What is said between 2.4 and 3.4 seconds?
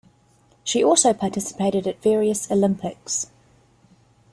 Olympics.